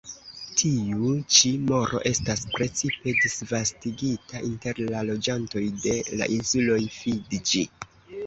Tiu 0.59 1.09
ĉi 1.39 1.49
moro 1.71 1.99
estas 2.11 2.41
precipe 2.55 3.13
disvastigita 3.25 4.41
inter 4.49 4.81
la 4.95 5.03
loĝantoj 5.09 5.63
de 5.85 5.93
la 6.23 6.29
insuloj 6.39 6.81
Fidĝi. 6.97 7.63